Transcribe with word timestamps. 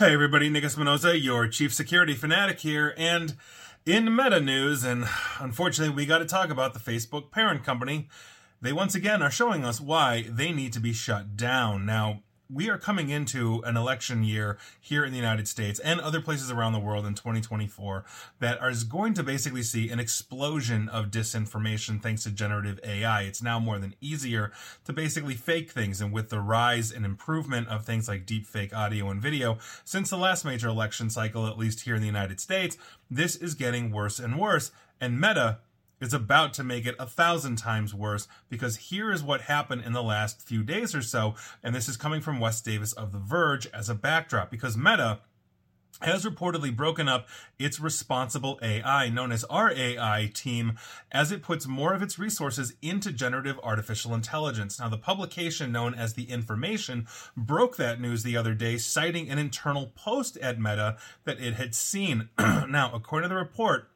Hey 0.00 0.14
everybody, 0.14 0.48
Nick 0.48 0.64
Espinosa, 0.64 1.18
your 1.18 1.46
chief 1.46 1.74
security 1.74 2.14
fanatic 2.14 2.60
here, 2.60 2.94
and 2.96 3.36
in 3.84 4.16
meta 4.16 4.40
news, 4.40 4.82
and 4.82 5.04
unfortunately 5.38 5.94
we 5.94 6.06
got 6.06 6.20
to 6.20 6.24
talk 6.24 6.48
about 6.48 6.72
the 6.72 6.80
Facebook 6.80 7.30
parent 7.30 7.64
company. 7.64 8.08
They 8.62 8.72
once 8.72 8.94
again 8.94 9.20
are 9.20 9.30
showing 9.30 9.62
us 9.62 9.78
why 9.78 10.24
they 10.26 10.52
need 10.52 10.72
to 10.72 10.80
be 10.80 10.94
shut 10.94 11.36
down. 11.36 11.84
Now, 11.84 12.22
we 12.52 12.68
are 12.68 12.78
coming 12.78 13.10
into 13.10 13.62
an 13.64 13.76
election 13.76 14.24
year 14.24 14.58
here 14.80 15.04
in 15.04 15.12
the 15.12 15.18
United 15.18 15.46
States 15.46 15.78
and 15.80 16.00
other 16.00 16.20
places 16.20 16.50
around 16.50 16.72
the 16.72 16.80
world 16.80 17.06
in 17.06 17.14
2024 17.14 18.04
that 18.40 18.58
is 18.64 18.84
going 18.84 19.14
to 19.14 19.22
basically 19.22 19.62
see 19.62 19.90
an 19.90 20.00
explosion 20.00 20.88
of 20.88 21.10
disinformation 21.10 22.02
thanks 22.02 22.24
to 22.24 22.30
generative 22.30 22.80
AI. 22.82 23.22
It's 23.22 23.42
now 23.42 23.60
more 23.60 23.78
than 23.78 23.94
easier 24.00 24.50
to 24.84 24.92
basically 24.92 25.34
fake 25.34 25.70
things. 25.70 26.00
And 26.00 26.12
with 26.12 26.30
the 26.30 26.40
rise 26.40 26.90
and 26.90 27.04
improvement 27.04 27.68
of 27.68 27.84
things 27.84 28.08
like 28.08 28.26
deep 28.26 28.46
fake 28.46 28.74
audio 28.74 29.10
and 29.10 29.22
video 29.22 29.58
since 29.84 30.10
the 30.10 30.16
last 30.16 30.44
major 30.44 30.68
election 30.68 31.10
cycle, 31.10 31.46
at 31.46 31.58
least 31.58 31.82
here 31.82 31.94
in 31.94 32.00
the 32.00 32.06
United 32.06 32.40
States, 32.40 32.76
this 33.10 33.36
is 33.36 33.54
getting 33.54 33.92
worse 33.92 34.18
and 34.18 34.38
worse. 34.38 34.72
And 35.00 35.20
Meta 35.20 35.58
is 36.00 36.14
about 36.14 36.54
to 36.54 36.64
make 36.64 36.86
it 36.86 36.96
a 36.98 37.06
thousand 37.06 37.56
times 37.56 37.94
worse 37.94 38.26
because 38.48 38.76
here 38.76 39.12
is 39.12 39.22
what 39.22 39.42
happened 39.42 39.82
in 39.84 39.92
the 39.92 40.02
last 40.02 40.42
few 40.42 40.62
days 40.62 40.94
or 40.94 41.02
so. 41.02 41.34
And 41.62 41.74
this 41.74 41.88
is 41.88 41.96
coming 41.96 42.20
from 42.20 42.40
Wes 42.40 42.60
Davis 42.60 42.92
of 42.92 43.12
The 43.12 43.18
Verge 43.18 43.66
as 43.68 43.88
a 43.88 43.94
backdrop 43.94 44.50
because 44.50 44.76
Meta 44.76 45.20
has 46.00 46.24
reportedly 46.24 46.74
broken 46.74 47.08
up 47.08 47.28
its 47.58 47.78
responsible 47.78 48.58
AI, 48.62 49.10
known 49.10 49.32
as 49.32 49.44
RAI 49.50 50.30
team, 50.32 50.78
as 51.12 51.30
it 51.30 51.42
puts 51.42 51.66
more 51.66 51.92
of 51.92 52.02
its 52.02 52.18
resources 52.18 52.74
into 52.80 53.12
generative 53.12 53.60
artificial 53.62 54.14
intelligence. 54.14 54.80
Now, 54.80 54.88
the 54.88 54.96
publication 54.96 55.72
known 55.72 55.94
as 55.94 56.14
The 56.14 56.30
Information 56.30 57.06
broke 57.36 57.76
that 57.76 58.00
news 58.00 58.22
the 58.22 58.36
other 58.36 58.54
day, 58.54 58.78
citing 58.78 59.28
an 59.28 59.38
internal 59.38 59.92
post 59.94 60.38
at 60.38 60.58
Meta 60.58 60.96
that 61.24 61.40
it 61.40 61.54
had 61.54 61.74
seen. 61.74 62.30
now, 62.38 62.90
according 62.94 63.28
to 63.28 63.34
the 63.34 63.40
report, 63.40 63.90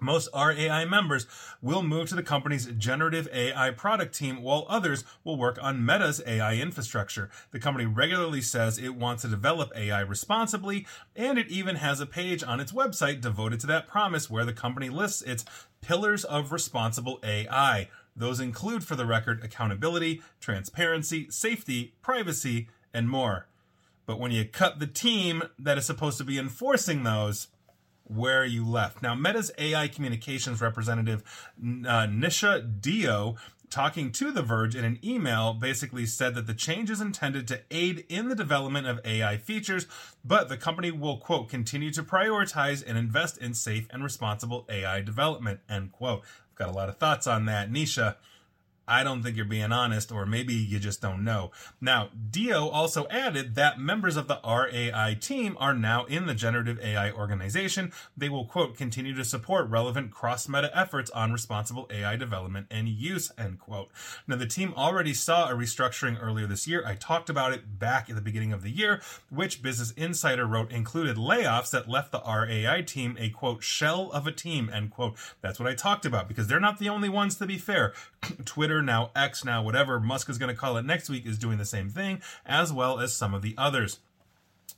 most 0.00 0.28
RAI 0.34 0.84
members 0.84 1.26
will 1.62 1.82
move 1.82 2.08
to 2.08 2.14
the 2.14 2.22
company's 2.22 2.66
generative 2.66 3.28
AI 3.32 3.70
product 3.70 4.14
team, 4.14 4.42
while 4.42 4.66
others 4.68 5.04
will 5.24 5.36
work 5.36 5.58
on 5.62 5.84
Meta's 5.84 6.22
AI 6.26 6.54
infrastructure. 6.56 7.30
The 7.50 7.58
company 7.58 7.86
regularly 7.86 8.42
says 8.42 8.78
it 8.78 8.94
wants 8.94 9.22
to 9.22 9.28
develop 9.28 9.72
AI 9.74 10.00
responsibly, 10.00 10.86
and 11.14 11.38
it 11.38 11.48
even 11.48 11.76
has 11.76 12.00
a 12.00 12.06
page 12.06 12.42
on 12.42 12.60
its 12.60 12.72
website 12.72 13.20
devoted 13.20 13.60
to 13.60 13.66
that 13.68 13.88
promise 13.88 14.30
where 14.30 14.44
the 14.44 14.52
company 14.52 14.88
lists 14.88 15.22
its 15.22 15.44
pillars 15.80 16.24
of 16.24 16.52
responsible 16.52 17.18
AI. 17.22 17.88
Those 18.14 18.40
include, 18.40 18.84
for 18.84 18.96
the 18.96 19.06
record, 19.06 19.44
accountability, 19.44 20.22
transparency, 20.40 21.28
safety, 21.30 21.94
privacy, 22.02 22.68
and 22.92 23.08
more. 23.08 23.46
But 24.06 24.20
when 24.20 24.30
you 24.30 24.44
cut 24.44 24.78
the 24.78 24.86
team 24.86 25.42
that 25.58 25.76
is 25.76 25.84
supposed 25.84 26.16
to 26.18 26.24
be 26.24 26.38
enforcing 26.38 27.02
those, 27.02 27.48
where 28.08 28.44
you 28.44 28.66
left. 28.66 29.02
Now, 29.02 29.14
Meta's 29.14 29.50
AI 29.58 29.88
communications 29.88 30.60
representative, 30.60 31.22
uh, 31.58 32.06
Nisha 32.06 32.80
Dio, 32.80 33.36
talking 33.70 34.12
to 34.12 34.30
The 34.30 34.42
Verge 34.42 34.76
in 34.76 34.84
an 34.84 34.98
email, 35.04 35.52
basically 35.52 36.06
said 36.06 36.34
that 36.34 36.46
the 36.46 36.54
change 36.54 36.90
is 36.90 37.00
intended 37.00 37.48
to 37.48 37.60
aid 37.70 38.04
in 38.08 38.28
the 38.28 38.34
development 38.34 38.86
of 38.86 39.00
AI 39.04 39.36
features, 39.36 39.86
but 40.24 40.48
the 40.48 40.56
company 40.56 40.90
will, 40.90 41.18
quote, 41.18 41.48
continue 41.48 41.90
to 41.92 42.02
prioritize 42.02 42.82
and 42.86 42.96
invest 42.96 43.38
in 43.38 43.54
safe 43.54 43.86
and 43.90 44.04
responsible 44.04 44.66
AI 44.68 45.00
development, 45.00 45.60
end 45.68 45.92
quote. 45.92 46.22
I've 46.22 46.54
got 46.54 46.68
a 46.68 46.72
lot 46.72 46.88
of 46.88 46.98
thoughts 46.98 47.26
on 47.26 47.46
that. 47.46 47.70
Nisha, 47.70 48.16
I 48.88 49.02
don't 49.02 49.22
think 49.22 49.36
you're 49.36 49.44
being 49.44 49.72
honest, 49.72 50.12
or 50.12 50.26
maybe 50.26 50.54
you 50.54 50.78
just 50.78 51.00
don't 51.00 51.24
know. 51.24 51.50
Now, 51.80 52.10
Dio 52.30 52.68
also 52.68 53.06
added 53.08 53.54
that 53.56 53.80
members 53.80 54.16
of 54.16 54.28
the 54.28 54.40
RAI 54.44 55.16
team 55.20 55.56
are 55.58 55.74
now 55.74 56.04
in 56.04 56.26
the 56.26 56.34
generative 56.34 56.78
AI 56.80 57.10
organization. 57.10 57.92
They 58.16 58.28
will, 58.28 58.44
quote, 58.44 58.76
continue 58.76 59.14
to 59.14 59.24
support 59.24 59.68
relevant 59.68 60.12
cross 60.12 60.48
meta 60.48 60.70
efforts 60.76 61.10
on 61.10 61.32
responsible 61.32 61.88
AI 61.90 62.16
development 62.16 62.66
and 62.70 62.88
use, 62.88 63.32
end 63.36 63.58
quote. 63.58 63.90
Now, 64.26 64.36
the 64.36 64.46
team 64.46 64.72
already 64.76 65.14
saw 65.14 65.48
a 65.48 65.54
restructuring 65.54 66.18
earlier 66.22 66.46
this 66.46 66.68
year. 66.68 66.84
I 66.86 66.94
talked 66.94 67.28
about 67.28 67.52
it 67.52 67.78
back 67.78 68.08
at 68.08 68.14
the 68.14 68.22
beginning 68.22 68.52
of 68.52 68.62
the 68.62 68.70
year, 68.70 69.00
which 69.30 69.62
Business 69.62 69.90
Insider 69.92 70.46
wrote 70.46 70.70
included 70.70 71.16
layoffs 71.16 71.70
that 71.72 71.88
left 71.88 72.12
the 72.12 72.22
RAI 72.24 72.82
team 72.82 73.16
a, 73.18 73.30
quote, 73.30 73.62
shell 73.64 74.10
of 74.12 74.26
a 74.26 74.32
team, 74.32 74.70
end 74.72 74.92
quote. 74.92 75.16
That's 75.40 75.58
what 75.58 75.68
I 75.68 75.74
talked 75.74 76.06
about 76.06 76.28
because 76.28 76.46
they're 76.46 76.60
not 76.60 76.78
the 76.78 76.88
only 76.88 77.08
ones, 77.08 77.36
to 77.36 77.46
be 77.46 77.58
fair. 77.58 77.92
Twitter 78.44 78.75
Twitter, 78.76 78.84
now 78.84 79.10
X, 79.16 79.42
now 79.42 79.62
whatever 79.62 79.98
Musk 79.98 80.28
is 80.28 80.36
going 80.36 80.54
to 80.54 80.60
call 80.60 80.76
it 80.76 80.84
next 80.84 81.08
week, 81.08 81.24
is 81.24 81.38
doing 81.38 81.56
the 81.56 81.64
same 81.64 81.88
thing, 81.88 82.20
as 82.44 82.74
well 82.74 83.00
as 83.00 83.14
some 83.14 83.32
of 83.32 83.40
the 83.40 83.54
others. 83.56 84.00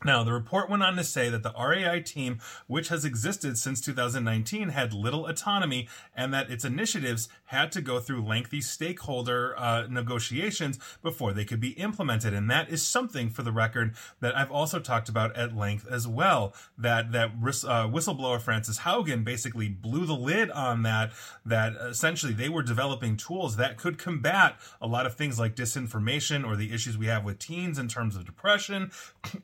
Now, 0.05 0.23
the 0.23 0.33
report 0.33 0.71
went 0.71 0.85
on 0.85 0.95
to 0.97 1.03
say 1.03 1.29
that 1.29 1.43
the 1.43 1.53
RAI 1.59 2.01
team, 2.01 2.39
which 2.69 2.89
has 2.89 3.05
existed 3.05 3.59
since 3.59 3.81
2019, 3.81 4.69
had 4.69 4.93
little 4.93 5.27
autonomy 5.27 5.89
and 6.17 6.33
that 6.33 6.51
its 6.51 6.65
initiatives 6.65 7.29
had 7.47 7.73
to 7.73 7.81
go 7.81 7.99
through 7.99 8.25
lengthy 8.25 8.61
stakeholder 8.61 9.59
uh, 9.59 9.87
negotiations 9.89 10.79
before 11.03 11.33
they 11.33 11.45
could 11.45 11.61
be 11.61 11.71
implemented. 11.71 12.33
And 12.33 12.49
that 12.49 12.69
is 12.69 12.87
something, 12.87 13.29
for 13.29 13.43
the 13.43 13.51
record, 13.51 13.97
that 14.21 14.37
I've 14.37 14.53
also 14.53 14.79
talked 14.79 15.09
about 15.09 15.35
at 15.37 15.57
length 15.57 15.87
as 15.91 16.07
well. 16.07 16.55
That 16.77 17.11
that 17.13 17.31
uh, 17.31 17.89
whistleblower 17.89 18.41
Frances 18.41 18.81
Haugen 18.81 19.25
basically 19.25 19.69
blew 19.69 20.07
the 20.07 20.15
lid 20.15 20.51
on 20.53 20.83
that. 20.85 21.11
That 21.45 21.75
essentially 21.75 22.33
they 22.33 22.49
were 22.49 22.63
developing 22.63 23.17
tools 23.17 23.57
that 23.57 23.77
could 23.77 23.99
combat 23.99 24.61
a 24.81 24.87
lot 24.87 25.07
of 25.07 25.17
things 25.17 25.39
like 25.41 25.57
disinformation 25.57 26.47
or 26.47 26.55
the 26.55 26.73
issues 26.73 26.97
we 26.97 27.07
have 27.07 27.25
with 27.25 27.39
teens 27.41 27.79
in 27.79 27.89
terms 27.89 28.15
of 28.15 28.25
depression 28.25 28.93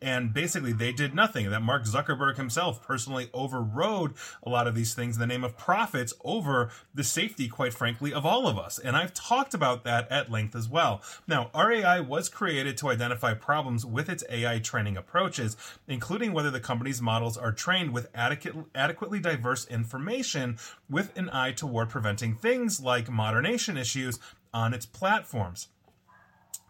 and 0.01 0.33
basically 0.33 0.44
they 0.53 0.93
did 0.93 1.15
nothing. 1.15 1.51
That 1.51 1.63
Mark 1.63 1.85
Zuckerberg 1.85 2.37
himself 2.37 2.83
personally 2.83 3.31
overrode 3.33 4.13
a 4.43 4.51
lot 4.51 4.67
of 4.67 4.75
these 4.75 4.95
things 4.95 5.17
in 5.17 5.21
the 5.21 5.27
name 5.27 5.45
of 5.45 5.57
profits 5.57 6.13
over 6.25 6.71
the 6.95 7.05
safety, 7.05 7.49
quite 7.49 7.73
frankly, 7.73 8.13
of 8.13 8.27
all 8.27 8.47
of 8.47 8.59
us. 8.59 8.79
And 8.79 8.97
I've 8.97 9.15
talked 9.15 9.55
about 9.55 9.85
that 9.85 10.11
at 10.11 10.31
length 10.31 10.55
as 10.55 10.69
well. 10.69 11.03
Now, 11.27 11.51
RAI 11.55 12.01
was 12.01 12.29
created 12.29 12.77
to 12.79 12.91
identify 12.91 13.35
problems 13.35 13.87
with 13.87 14.09
its 14.09 14.25
AI 14.31 14.59
training 14.59 14.97
approaches, 14.97 15.57
including 15.89 16.33
whether 16.33 16.51
the 16.51 16.61
company's 16.61 17.01
models 17.01 17.37
are 17.37 17.53
trained 17.53 17.93
with 17.93 18.09
adequate, 18.15 18.55
adequately 18.75 19.21
diverse 19.21 19.67
information 19.69 20.59
with 20.91 21.17
an 21.17 21.31
eye 21.31 21.53
toward 21.53 21.89
preventing 21.89 22.35
things 22.35 22.81
like 22.81 23.11
moderation 23.11 23.77
issues 23.77 24.19
on 24.53 24.75
its 24.75 24.87
platforms 24.87 25.69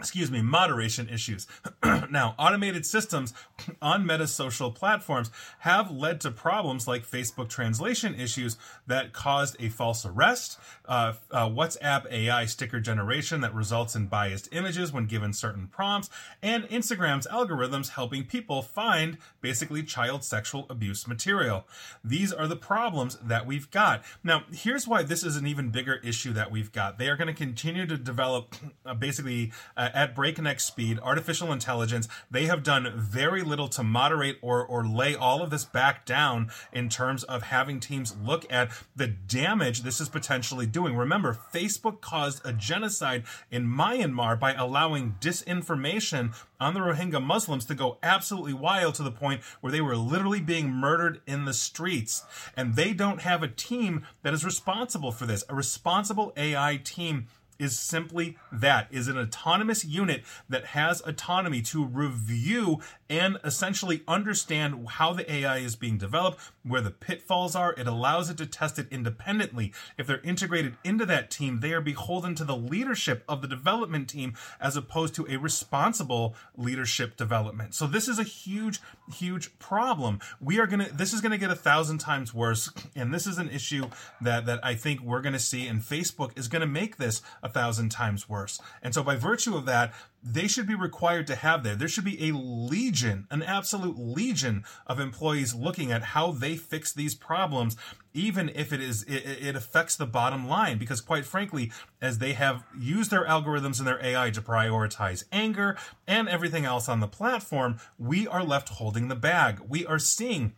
excuse 0.00 0.30
me, 0.30 0.42
moderation 0.42 1.08
issues. 1.08 1.46
now, 2.10 2.34
automated 2.38 2.84
systems 2.84 3.32
on 3.82 4.06
Meta 4.06 4.26
social 4.26 4.70
platforms 4.70 5.30
have 5.60 5.90
led 5.90 6.20
to 6.22 6.30
problems 6.30 6.88
like 6.88 7.08
Facebook 7.08 7.48
translation 7.48 8.14
issues 8.14 8.56
that 8.86 9.12
caused 9.12 9.56
a 9.60 9.68
false 9.68 10.04
arrest, 10.04 10.58
uh, 10.86 11.14
uh, 11.30 11.48
WhatsApp 11.48 12.10
AI 12.10 12.44
sticker 12.46 12.80
generation 12.80 13.40
that 13.40 13.54
results 13.54 13.94
in 13.94 14.06
biased 14.06 14.48
images 14.52 14.92
when 14.92 15.06
given 15.06 15.32
certain 15.32 15.68
prompts, 15.68 16.10
and 16.42 16.64
Instagram's 16.64 17.26
algorithms 17.28 17.90
helping 17.90 18.24
people 18.24 18.62
find 18.62 19.16
basically 19.40 19.82
child 19.82 20.24
sexual 20.24 20.66
abuse 20.68 21.06
material. 21.06 21.66
These 22.02 22.32
are 22.32 22.48
the 22.48 22.56
problems 22.56 23.16
that 23.22 23.46
we've 23.46 23.70
got. 23.70 24.02
Now, 24.22 24.44
here's 24.52 24.88
why 24.88 25.02
this 25.02 25.22
is 25.22 25.36
an 25.36 25.46
even 25.46 25.70
bigger 25.70 25.94
issue 26.02 26.32
that 26.32 26.50
we've 26.50 26.72
got. 26.72 26.98
They 26.98 27.08
are 27.08 27.16
going 27.16 27.28
to 27.28 27.34
continue 27.34 27.86
to 27.86 27.96
develop 27.96 28.54
uh, 28.86 28.94
basically 28.94 29.52
uh, 29.76 29.83
at 29.94 30.14
breakneck 30.14 30.60
speed, 30.60 30.98
artificial 31.02 31.52
intelligence. 31.52 32.08
They 32.30 32.46
have 32.46 32.62
done 32.62 32.92
very 32.96 33.42
little 33.42 33.68
to 33.68 33.82
moderate 33.82 34.38
or, 34.42 34.64
or 34.64 34.86
lay 34.86 35.14
all 35.14 35.42
of 35.42 35.50
this 35.50 35.64
back 35.64 36.06
down 36.06 36.50
in 36.72 36.88
terms 36.88 37.24
of 37.24 37.44
having 37.44 37.80
teams 37.80 38.16
look 38.24 38.50
at 38.50 38.70
the 38.94 39.06
damage 39.06 39.82
this 39.82 40.00
is 40.00 40.08
potentially 40.08 40.66
doing. 40.66 40.96
Remember, 40.96 41.36
Facebook 41.52 42.00
caused 42.00 42.40
a 42.44 42.52
genocide 42.52 43.24
in 43.50 43.66
Myanmar 43.66 44.38
by 44.38 44.54
allowing 44.54 45.16
disinformation 45.20 46.34
on 46.60 46.74
the 46.74 46.80
Rohingya 46.80 47.22
Muslims 47.22 47.64
to 47.66 47.74
go 47.74 47.98
absolutely 48.02 48.54
wild 48.54 48.94
to 48.94 49.02
the 49.02 49.10
point 49.10 49.42
where 49.60 49.72
they 49.72 49.80
were 49.80 49.96
literally 49.96 50.40
being 50.40 50.70
murdered 50.70 51.20
in 51.26 51.44
the 51.44 51.52
streets. 51.52 52.24
And 52.56 52.74
they 52.74 52.92
don't 52.92 53.20
have 53.22 53.42
a 53.42 53.48
team 53.48 54.06
that 54.22 54.34
is 54.34 54.44
responsible 54.44 55.12
for 55.12 55.26
this. 55.26 55.44
A 55.48 55.54
responsible 55.54 56.32
AI 56.36 56.80
team 56.82 57.26
is 57.58 57.78
simply 57.78 58.36
that 58.52 58.88
is 58.90 59.08
an 59.08 59.18
autonomous 59.18 59.84
unit 59.84 60.22
that 60.48 60.66
has 60.66 61.00
autonomy 61.02 61.62
to 61.62 61.84
review 61.84 62.80
and 63.08 63.38
essentially 63.44 64.02
understand 64.08 64.88
how 64.88 65.12
the 65.12 65.30
AI 65.30 65.58
is 65.58 65.76
being 65.76 65.98
developed, 65.98 66.40
where 66.62 66.80
the 66.80 66.90
pitfalls 66.90 67.54
are. 67.54 67.74
It 67.74 67.86
allows 67.86 68.30
it 68.30 68.38
to 68.38 68.46
test 68.46 68.78
it 68.78 68.88
independently. 68.90 69.72
If 69.98 70.06
they're 70.06 70.20
integrated 70.22 70.76
into 70.84 71.06
that 71.06 71.30
team, 71.30 71.60
they 71.60 71.72
are 71.72 71.80
beholden 71.80 72.34
to 72.36 72.44
the 72.44 72.56
leadership 72.56 73.24
of 73.28 73.42
the 73.42 73.48
development 73.48 74.08
team 74.08 74.34
as 74.60 74.76
opposed 74.76 75.14
to 75.16 75.26
a 75.28 75.36
responsible 75.36 76.34
leadership 76.56 77.16
development. 77.16 77.74
So 77.74 77.86
this 77.86 78.08
is 78.08 78.18
a 78.18 78.24
huge, 78.24 78.80
huge 79.12 79.58
problem. 79.58 80.20
We 80.40 80.58
are 80.58 80.66
gonna 80.66 80.88
this 80.92 81.12
is 81.12 81.20
gonna 81.20 81.38
get 81.38 81.50
a 81.50 81.56
thousand 81.56 81.98
times 81.98 82.32
worse, 82.32 82.70
and 82.94 83.12
this 83.12 83.26
is 83.26 83.38
an 83.38 83.50
issue 83.50 83.88
that 84.20 84.46
that 84.46 84.64
I 84.64 84.74
think 84.74 85.00
we're 85.00 85.20
gonna 85.20 85.38
see, 85.38 85.66
and 85.66 85.80
Facebook 85.80 86.36
is 86.38 86.48
gonna 86.48 86.66
make 86.66 86.96
this 86.96 87.22
a 87.42 87.48
thousand 87.48 87.90
times 87.90 88.28
worse. 88.28 88.60
And 88.82 88.94
so 88.94 89.02
by 89.02 89.16
virtue 89.16 89.56
of 89.56 89.66
that, 89.66 89.92
they 90.24 90.48
should 90.48 90.66
be 90.66 90.74
required 90.74 91.26
to 91.26 91.34
have 91.34 91.62
there. 91.62 91.76
There 91.76 91.88
should 91.88 92.04
be 92.04 92.28
a 92.28 92.34
legion, 92.34 93.26
an 93.30 93.42
absolute 93.42 93.98
legion 93.98 94.64
of 94.86 94.98
employees 94.98 95.54
looking 95.54 95.92
at 95.92 96.02
how 96.02 96.32
they 96.32 96.56
fix 96.56 96.92
these 96.92 97.14
problems, 97.14 97.76
even 98.14 98.48
if 98.48 98.72
it 98.72 98.80
is 98.80 99.02
it, 99.02 99.46
it 99.48 99.56
affects 99.56 99.96
the 99.96 100.06
bottom 100.06 100.48
line. 100.48 100.78
Because 100.78 101.02
quite 101.02 101.26
frankly, 101.26 101.70
as 102.00 102.18
they 102.18 102.32
have 102.32 102.64
used 102.78 103.10
their 103.10 103.26
algorithms 103.26 103.78
and 103.78 103.86
their 103.86 104.02
AI 104.02 104.30
to 104.30 104.40
prioritize 104.40 105.24
anger 105.30 105.76
and 106.06 106.26
everything 106.26 106.64
else 106.64 106.88
on 106.88 107.00
the 107.00 107.06
platform, 107.06 107.78
we 107.98 108.26
are 108.26 108.42
left 108.42 108.70
holding 108.70 109.08
the 109.08 109.14
bag. 109.14 109.60
We 109.68 109.84
are 109.84 109.98
seeing 109.98 110.54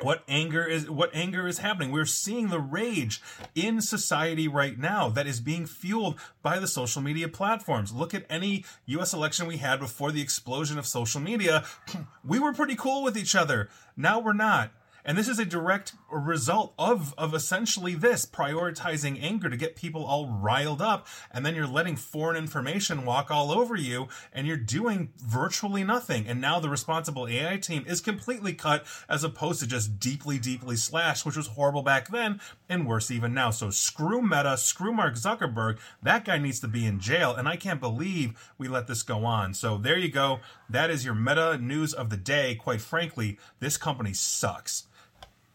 what 0.00 0.22
anger 0.28 0.64
is 0.64 0.90
what 0.90 1.10
anger 1.14 1.46
is 1.46 1.58
happening. 1.58 1.90
We're 1.90 2.04
seeing 2.04 2.48
the 2.48 2.60
rage 2.60 3.20
in 3.54 3.80
society 3.80 4.48
right 4.48 4.78
now 4.78 5.08
that 5.10 5.26
is 5.26 5.40
being 5.40 5.66
fueled 5.66 6.18
by 6.42 6.58
the 6.58 6.66
social 6.66 7.02
media 7.02 7.28
platforms. 7.28 7.92
Look 7.92 8.14
at 8.14 8.26
any 8.28 8.64
US 8.86 9.12
election 9.12 9.46
we 9.46 9.58
had 9.58 9.80
before 9.80 10.12
the 10.12 10.22
explosion 10.22 10.78
of 10.78 10.86
social 10.86 11.20
media. 11.20 11.64
We 12.24 12.40
were 12.40 12.52
pretty 12.52 12.74
cool 12.74 13.04
with 13.04 13.16
each 13.16 13.36
other. 13.36 13.68
Now 13.96 14.18
we're 14.18 14.32
not 14.32 14.72
and 15.06 15.16
this 15.16 15.28
is 15.28 15.38
a 15.38 15.44
direct 15.44 15.94
result 16.10 16.74
of, 16.76 17.14
of 17.16 17.32
essentially 17.32 17.94
this 17.94 18.26
prioritizing 18.26 19.22
anger 19.22 19.48
to 19.48 19.56
get 19.56 19.76
people 19.76 20.04
all 20.04 20.28
riled 20.28 20.82
up. 20.82 21.06
And 21.30 21.46
then 21.46 21.54
you're 21.54 21.64
letting 21.64 21.94
foreign 21.94 22.36
information 22.36 23.04
walk 23.04 23.30
all 23.30 23.52
over 23.52 23.76
you 23.76 24.08
and 24.32 24.48
you're 24.48 24.56
doing 24.56 25.12
virtually 25.16 25.84
nothing. 25.84 26.26
And 26.26 26.40
now 26.40 26.58
the 26.58 26.68
responsible 26.68 27.28
AI 27.28 27.56
team 27.56 27.84
is 27.86 28.00
completely 28.00 28.52
cut 28.52 28.84
as 29.08 29.22
opposed 29.22 29.60
to 29.60 29.68
just 29.68 30.00
deeply, 30.00 30.40
deeply 30.40 30.74
slashed, 30.74 31.24
which 31.24 31.36
was 31.36 31.46
horrible 31.46 31.82
back 31.82 32.08
then 32.08 32.40
and 32.68 32.84
worse 32.84 33.08
even 33.08 33.32
now. 33.32 33.50
So 33.50 33.70
screw 33.70 34.20
Meta, 34.20 34.56
screw 34.56 34.92
Mark 34.92 35.14
Zuckerberg. 35.14 35.78
That 36.02 36.24
guy 36.24 36.38
needs 36.38 36.58
to 36.60 36.68
be 36.68 36.84
in 36.84 36.98
jail. 36.98 37.32
And 37.32 37.46
I 37.46 37.54
can't 37.54 37.80
believe 37.80 38.52
we 38.58 38.66
let 38.66 38.88
this 38.88 39.04
go 39.04 39.24
on. 39.24 39.54
So 39.54 39.78
there 39.78 39.98
you 39.98 40.10
go. 40.10 40.40
That 40.68 40.90
is 40.90 41.04
your 41.04 41.14
meta 41.14 41.58
news 41.58 41.94
of 41.94 42.10
the 42.10 42.16
day. 42.16 42.56
Quite 42.56 42.80
frankly, 42.80 43.38
this 43.60 43.76
company 43.76 44.12
sucks. 44.12 44.88